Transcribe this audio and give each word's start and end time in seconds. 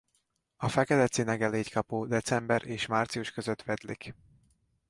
A 0.57 0.69
fekete 0.69 1.07
cinegelégykapó 1.07 2.05
december 2.05 2.65
és 2.65 2.85
március 2.85 3.31
között 3.31 3.61
vedlik. 3.61 4.13